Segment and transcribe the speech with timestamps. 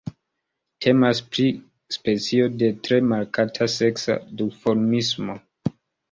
[0.83, 1.43] Temas pri
[1.95, 5.37] specio de tre markata seksa duformismo.